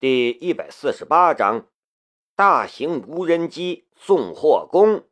[0.00, 1.66] 第一百四十八章：
[2.34, 5.04] 大型无人机送货工，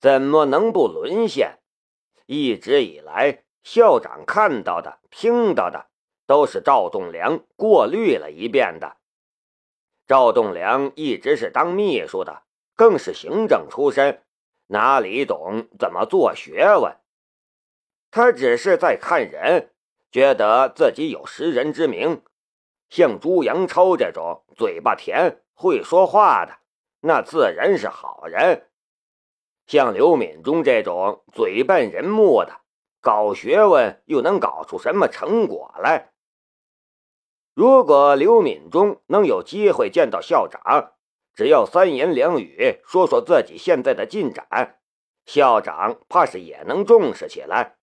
[0.00, 1.58] 怎么能不沦陷？
[2.24, 5.90] 一直以来，校长看到的、听到的，
[6.26, 8.96] 都是赵栋梁过滤了一遍的。
[10.06, 12.44] 赵栋梁一直是当秘书的，
[12.74, 14.22] 更是行政出身，
[14.68, 16.96] 哪里懂怎么做学问？
[18.10, 19.74] 他只是在看人，
[20.10, 22.22] 觉得自己有识人之明。
[22.90, 26.58] 像朱阳超这种嘴巴甜、会说话的，
[27.00, 28.68] 那自然是好人。
[29.66, 32.62] 像刘敏忠这种嘴笨人木的，
[33.00, 36.10] 搞学问又能搞出什么成果来？
[37.54, 40.94] 如果刘敏忠能有机会见到校长，
[41.32, 44.80] 只要三言两语说说自己现在的进展，
[45.26, 47.76] 校长怕是也能重视起来。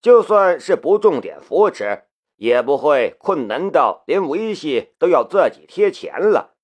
[0.00, 2.06] 就算是不重点扶持，
[2.42, 6.56] 也不会困难到连维系都要自己贴钱了。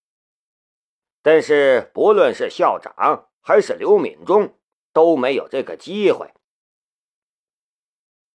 [1.22, 3.26] 但是，不论是校长。
[3.40, 4.58] 还是刘敏忠
[4.92, 6.34] 都没有这个机会。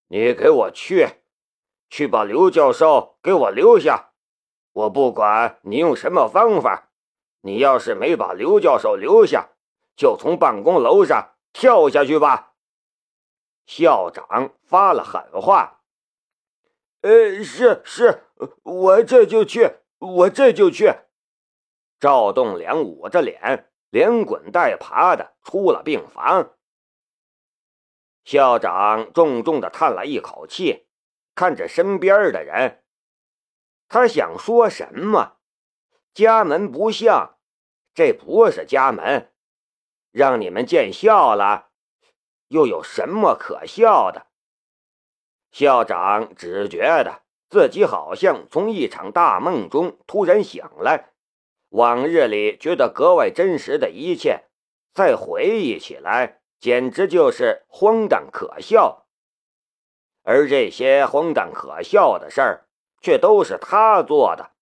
[0.07, 1.07] 你给我去，
[1.87, 4.13] 去把刘教授给我留下。
[4.71, 6.89] 我不管你用什么方法，
[7.41, 9.51] 你要是没把刘教授留下，
[9.95, 12.55] 就从办公楼上跳下去吧。
[13.67, 15.82] 校长发了狠话。
[17.03, 18.23] 呃，是是，
[18.63, 20.91] 我这就去，我这就去。
[21.99, 23.69] 赵栋梁捂着脸。
[23.93, 26.55] 连滚带爬的出了病房，
[28.23, 30.87] 校长重重的叹了一口气，
[31.35, 32.83] 看着身边的人，
[33.87, 35.37] 他想说什么？
[36.11, 37.11] 家门不幸，
[37.93, 39.31] 这不是家门，
[40.09, 41.69] 让你们见笑了，
[42.47, 44.25] 又有什么可笑的？
[45.53, 51.11] 校长只觉得自己好像从一场大梦中突然醒来。
[51.69, 54.45] 往日里觉得格外真实的一切，
[54.93, 59.05] 再回忆起来，简直就是荒诞可笑。
[60.23, 62.65] 而这些荒诞可笑的事儿，
[62.99, 64.53] 却都是他做的。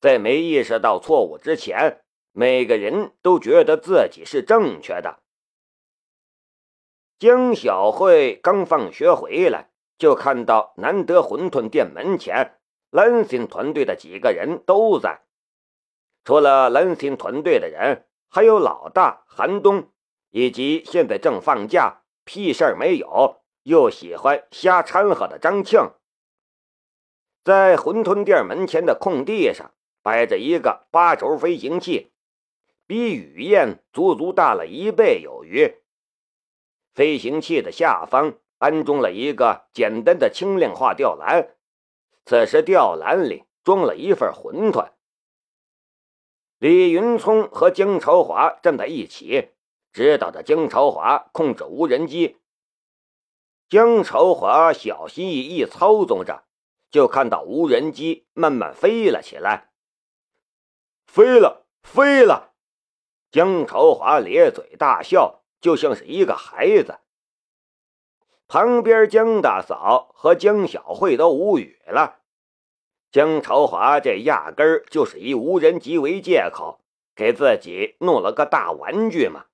[0.00, 5.18] 在没意识到错误之前，每个人都觉得自己是正确的。
[7.18, 9.70] 江小慧刚放学回来，
[10.02, 12.58] 就看到难得馄饨店门前，
[12.90, 15.22] 蓝星团队的几个人都在。
[16.24, 19.92] 除了蓝星团队的人，还有老大韩东，
[20.30, 25.92] 以及现在正放假、屁事儿没有又喜欢瞎掺和的张庆。
[27.44, 32.10] 在馄饨店门前的空地上摆着一个八轴飞行器，
[32.88, 35.76] 比雨燕足足大了一倍有余。
[36.92, 41.56] 飞行器的下方安装了一个简单的轻量化吊篮，
[42.24, 44.92] 此时吊篮里装了一份馄饨。
[46.58, 49.48] 李云聪和江朝华站在一起，
[49.92, 52.36] 指导着江朝华控制无人机。
[53.68, 56.44] 江朝华小心翼翼操纵着，
[56.88, 59.72] 就看到无人机慢慢飞了起来。
[61.04, 62.52] 飞了，飞了！
[63.32, 67.00] 江朝华咧嘴大笑，就像是一个孩子。
[68.48, 72.20] 旁边江大嫂和江小慧都无语了。
[73.10, 76.80] 江朝华这压根儿就是以无人机为借口，
[77.14, 79.46] 给自己弄了个大玩具嘛。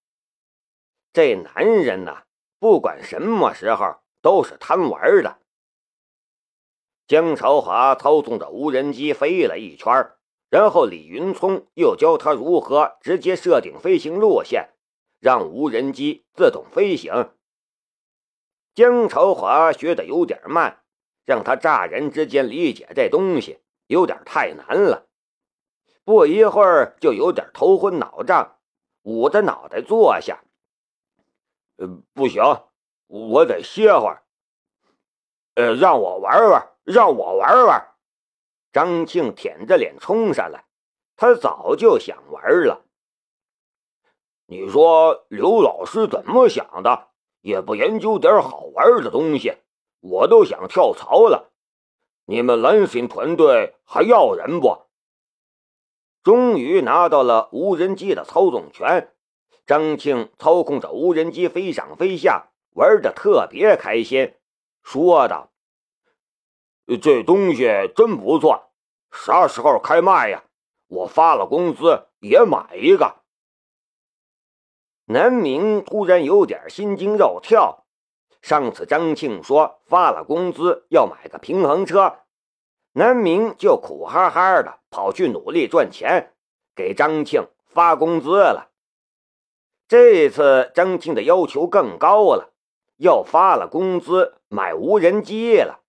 [1.12, 2.24] 这男人呐，
[2.60, 5.38] 不管什么时候都是贪玩的。
[7.06, 10.12] 江朝华操纵着无人机飞了一圈，
[10.50, 14.68] 然后李云聪又教他如何直接设定飞行路线，
[15.18, 17.30] 让无人机自动飞行。
[18.78, 20.84] 江朝华学的有点慢。
[21.24, 23.58] 让他乍人之间理解这东西
[23.88, 25.08] 有点太难了，
[26.04, 28.56] 不一会儿就有点头昏脑胀，
[29.02, 30.44] 捂着脑袋坐下。
[31.76, 32.40] 呃，不行，
[33.08, 34.22] 我得歇会儿。
[35.56, 37.88] 呃，让我玩玩，让我玩玩。
[38.72, 40.64] 张庆舔着脸冲上来，
[41.16, 42.86] 他早就想玩了。
[44.46, 47.08] 你说刘老师怎么想的？
[47.40, 49.54] 也不研究点好玩的东西。
[50.00, 51.50] 我都想跳槽了，
[52.26, 54.86] 你们蓝星团队还要人不？
[56.22, 59.12] 终于拿到了无人机的操纵权，
[59.66, 64.34] 张庆操控着无人机飞上飞下，玩的特别开心，
[64.82, 65.50] 说道
[67.02, 68.70] ：“这东西真不错，
[69.10, 70.44] 啥时候开卖呀？
[70.86, 73.16] 我发了工资也买一个。”
[75.10, 77.86] 南明突然有点心惊肉跳。
[78.42, 82.18] 上次张庆说发了工资要买个平衡车，
[82.92, 86.34] 南明就苦哈哈的跑去努力赚钱，
[86.76, 88.70] 给张庆发工资了。
[89.88, 92.52] 这次张庆的要求更高了，
[92.98, 95.80] 要发了工资买无人机了。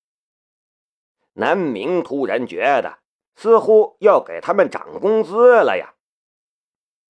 [1.33, 2.99] 南明突然觉得
[3.35, 5.93] 似乎要给他们涨工资了呀！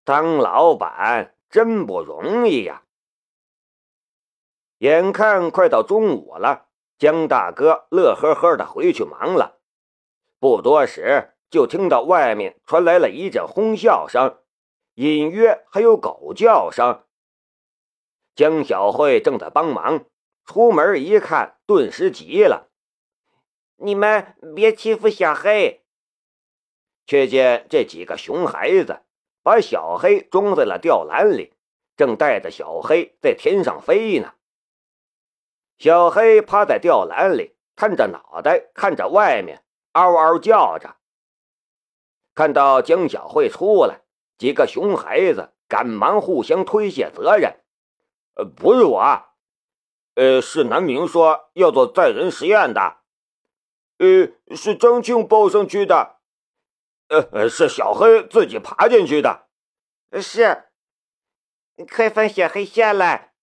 [0.03, 2.83] 当老板真不容易呀！
[4.77, 9.59] 眼看快到中午了，江大哥乐呵呵的回去忙了。
[10.39, 14.39] 不多时，就听到外面传来了一阵哄笑声，
[14.93, 17.03] 隐约还有狗叫声。
[18.35, 20.05] 江小慧正在帮忙，
[20.45, 22.69] 出门一看，顿时急了
[23.77, 25.83] ：“你们别欺负小黑！”
[27.05, 29.01] 却见这几个熊孩子
[29.41, 31.53] 把小黑装在了吊篮里，
[31.95, 34.33] 正带着小黑在天上飞呢。
[35.77, 39.63] 小黑趴在吊篮里，探着脑袋看着外面。
[39.93, 40.97] 嗷嗷叫着，
[42.35, 44.01] 看到江小慧出来，
[44.37, 47.59] 几个熊孩子赶忙互相推卸责任
[48.35, 49.01] ：“呃，不是我，
[50.13, 52.97] 呃，是南明说要做载人实验的，
[53.97, 56.18] 呃，是张庆报上去的，
[57.09, 59.47] 呃，是小黑自己爬进去的，
[60.21, 60.69] 是，
[61.91, 63.33] 快放小黑下来！”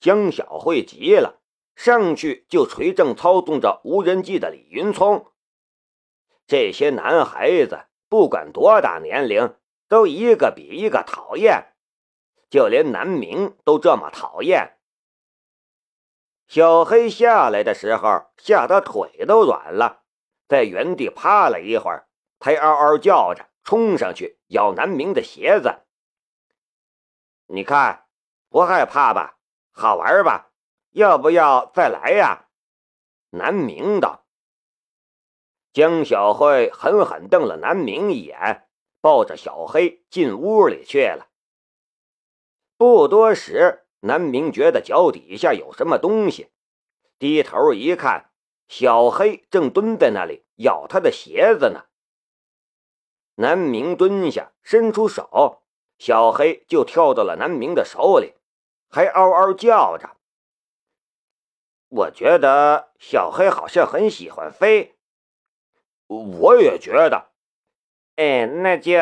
[0.00, 1.42] 江小慧急了，
[1.76, 5.32] 上去就捶正操纵着无人机的李云聪。
[6.46, 9.56] 这些男孩子不管多大年龄，
[9.88, 11.74] 都一个比一个讨厌，
[12.50, 14.78] 就连南明都这么讨厌。
[16.46, 20.02] 小黑下来的时候，吓得腿都软了，
[20.46, 22.08] 在原地趴了一会儿，
[22.44, 25.86] 才嗷嗷叫着冲上去咬南明的鞋子。
[27.46, 28.04] 你看，
[28.50, 29.38] 不害怕吧？
[29.72, 30.50] 好玩吧？
[30.90, 32.50] 要不要再来呀？
[33.30, 34.26] 南明道。
[35.72, 38.68] 江小慧狠狠瞪了南明一眼，
[39.00, 41.28] 抱着小黑进屋里去了。
[42.76, 46.52] 不多时，南明觉得脚底下有什么东西，
[47.18, 48.32] 低头一看，
[48.68, 51.86] 小黑正蹲在那里咬他的鞋子呢。
[53.36, 55.62] 南明蹲下，伸出手，
[55.98, 58.34] 小黑就跳到了南明的手里，
[58.88, 60.16] 还嗷嗷叫着。
[61.88, 64.96] 我觉得小黑好像很喜欢飞。
[66.06, 67.30] 我也觉得，
[68.16, 68.92] 哎，那就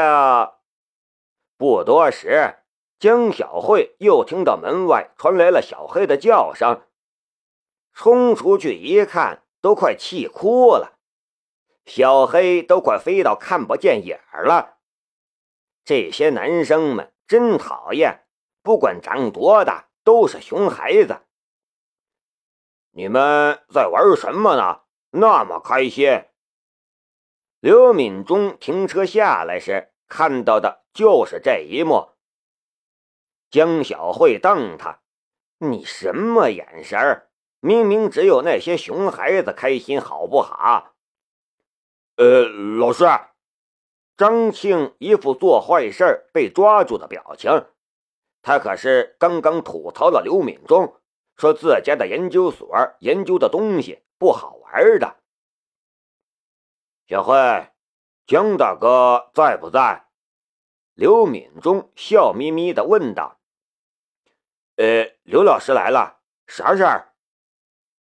[1.56, 2.56] 不多时，
[2.98, 6.86] 江小慧又听到门外传来了小黑的叫声，
[7.92, 10.98] 冲出去一看，都快气哭了。
[11.84, 14.78] 小黑都快飞到看不见影儿了。
[15.84, 18.24] 这些男生们真讨厌，
[18.62, 21.22] 不管长多大都是熊孩子。
[22.92, 24.82] 你们在玩什么呢？
[25.10, 26.24] 那么开心。
[27.58, 32.10] 刘敏忠停车下来时，看到的就是这一幕。
[33.50, 35.00] 江小慧瞪他
[35.58, 37.28] ：“你什么眼神
[37.60, 40.91] 明明只有那些熊孩子开心，好不好？”
[42.22, 42.44] 呃，
[42.78, 43.04] 老师，
[44.16, 47.66] 张庆一副做坏事被抓住的表情。
[48.42, 51.00] 他可是刚刚吐槽了刘敏忠，
[51.34, 55.16] 说自家的研究所研究的东西不好玩的。
[57.08, 57.34] 小慧，
[58.24, 60.06] 江大哥在不在？
[60.94, 63.40] 刘敏忠笑眯眯的问道。
[64.76, 67.14] 呃，刘老师来了，啥事儿？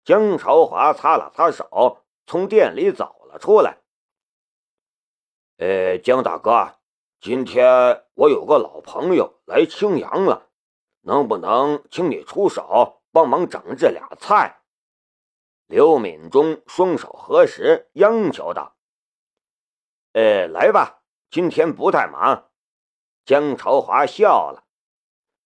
[0.04, 3.81] 江朝华擦了擦手，从店里走了出来。
[5.64, 6.74] 呃，江大哥，
[7.20, 10.48] 今天我有个老朋友来青阳了，
[11.02, 14.62] 能不能请你出手帮忙整这俩菜？
[15.68, 18.74] 刘敏忠双手合十，央求道。
[20.14, 22.50] 呃，来吧，今天不太忙。
[23.24, 24.64] 江朝华笑了。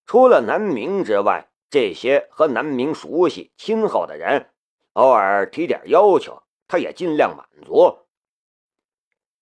[0.07, 4.51] 除了南明之外，这些和南明熟悉、亲厚的人，
[4.93, 8.06] 偶尔提点要求，他也尽量满足。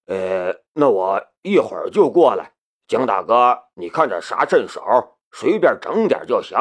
[0.05, 2.53] 呃，那我一会儿就过来。
[2.87, 6.57] 江大哥，你看着啥趁手，随便整点就行。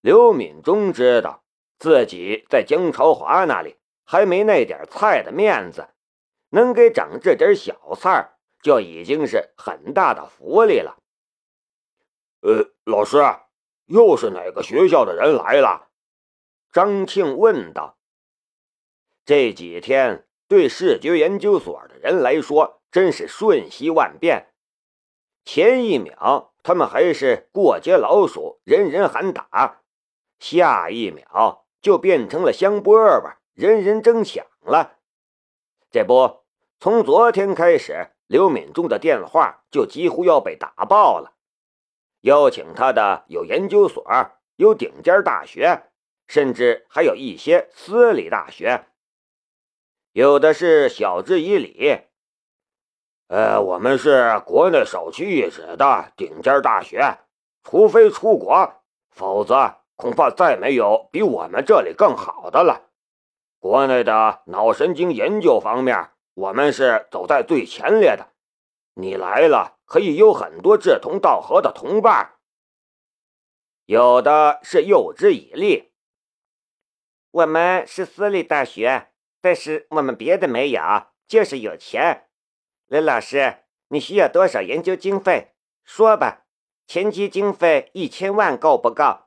[0.00, 1.44] 刘敏忠知道
[1.78, 5.88] 自己在江朝华那里还没那点菜的面子。
[6.50, 10.96] 能给整这点小菜就已经是很大的福利了。
[12.40, 13.18] 呃，老师，
[13.84, 15.88] 又是哪个学校的人来了？
[16.72, 17.98] 张庆问道。
[19.26, 24.48] 这几天对视觉研究所的人来说真是瞬息万变。
[25.44, 29.82] 前一秒他们还是过街老鼠，人人喊打；
[30.38, 34.96] 下一秒就变成了香饽饽，人人争抢了。
[35.90, 36.44] 这不，
[36.80, 41.34] 从昨天开始，刘敏中的电话就几乎要被打爆了。
[42.22, 44.04] 邀请他的有研究所，
[44.56, 45.84] 有顶尖大学，
[46.26, 48.86] 甚至还有一些私立大学。
[50.12, 52.00] 有的是晓之以理，
[53.28, 57.18] 呃，我们是国内首屈一指的顶尖大学，
[57.62, 62.90] 除非出国，否则恐怕再没有比我们这里更好的了。
[63.58, 68.32] 国内的脑神经研究方面，我们是走在最前列的。
[68.94, 72.36] 你来了，可以有很多志同道合的同伴。
[73.84, 75.92] 有的是诱之以利，
[77.30, 79.12] 我们是私立大学。
[79.40, 80.80] 但是我们别的没有，
[81.26, 82.28] 就是有钱。
[82.86, 85.54] 刘老师，你需要多少研究经费？
[85.84, 86.46] 说吧，
[86.86, 89.26] 前期经费一千万够不够？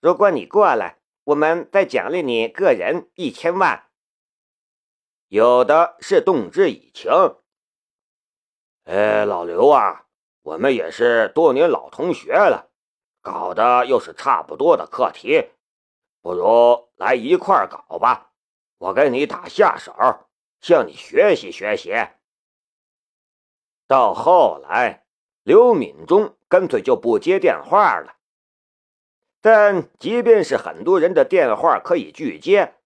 [0.00, 3.88] 如果你过来，我们再奖励你个人一千万。
[5.28, 7.10] 有的是动之以情。
[8.84, 10.06] 哎，老刘啊，
[10.42, 12.70] 我们也是多年老同学了，
[13.22, 15.52] 搞的又是差不多的课题，
[16.20, 18.33] 不如来一块儿搞吧。
[18.78, 19.94] 我给你打下手，
[20.60, 21.92] 向你学习学习。
[23.86, 25.04] 到后来，
[25.42, 28.16] 刘敏忠干脆就不接电话了。
[29.40, 32.76] 但即便是很多人的电话可以拒接，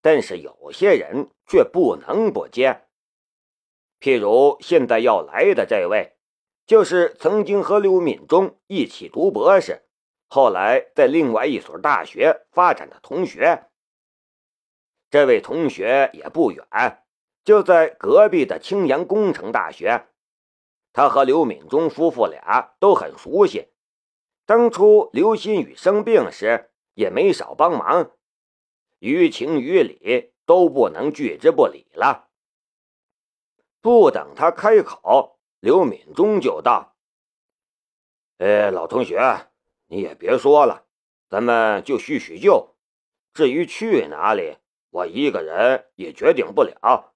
[0.00, 2.86] 但是有些人却不能不接。
[4.00, 6.16] 譬如现在要来的这位，
[6.66, 9.86] 就是曾经和刘敏忠一起读博士，
[10.28, 13.66] 后来在另外一所大学发展的同学。
[15.08, 17.04] 这位同学也不远，
[17.44, 20.08] 就在隔壁的青阳工程大学。
[20.92, 23.68] 他和刘敏忠夫妇俩都很熟悉，
[24.44, 28.10] 当初刘新宇生病时也没少帮忙，
[28.98, 32.28] 于情于理都不能拒之不理了。
[33.80, 36.96] 不等他开口，刘敏忠就道
[38.38, 39.20] ：“哎，老同学，
[39.86, 40.86] 你也别说了，
[41.28, 42.74] 咱们就叙叙旧。
[43.32, 44.56] 至于去哪里？”
[44.96, 47.12] 我一个人也决定不了，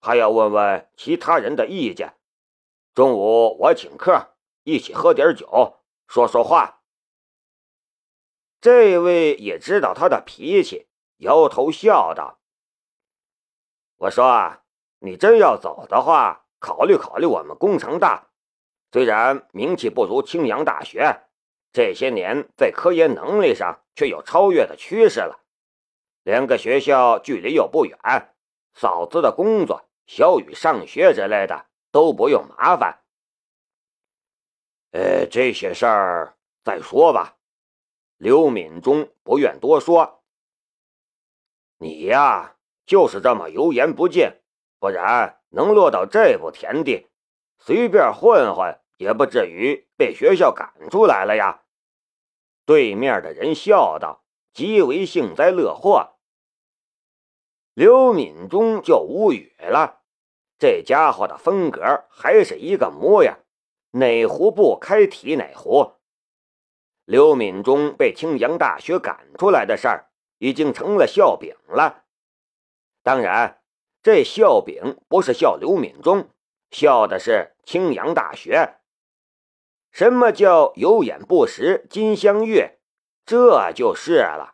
[0.00, 2.14] 还要问问其他人的意见。
[2.94, 6.82] 中午我请客，一起喝点酒，说说话。
[8.60, 10.86] 这位也知道他的脾气，
[11.16, 12.38] 摇头笑道
[13.98, 14.62] ：“我说啊，
[15.00, 18.28] 你真要走的话，考虑考虑我们工程大。
[18.92, 21.24] 虽然名气不如青阳大学，
[21.72, 25.40] 这些年在科研能力上却有超越的趋势了。”
[26.24, 27.98] 两个学校距离又不远，
[28.72, 33.00] 嫂子的工作、小雨上学之类的都不用麻烦。
[34.92, 37.36] 呃，这些事儿再说吧。
[38.16, 40.22] 刘敏忠不愿多说。
[41.76, 44.30] 你呀，就是这么油盐不进，
[44.78, 47.08] 不然能落到这步田地，
[47.58, 51.64] 随便混混也不至于被学校赶出来了呀。
[52.64, 56.13] 对面的人笑道，极为幸灾乐祸。
[57.74, 60.00] 刘敏忠就无语了，
[60.60, 63.40] 这家伙的风格还是一个模样，
[63.90, 65.94] 哪壶不开提哪壶。
[67.04, 70.06] 刘敏忠被青阳大学赶出来的事儿，
[70.38, 72.04] 已经成了笑柄了。
[73.02, 73.60] 当然，
[74.04, 76.28] 这笑柄不是笑刘敏忠，
[76.70, 78.76] 笑的是青阳大学。
[79.90, 82.78] 什么叫有眼不识金镶玉？
[83.26, 84.53] 这就是了。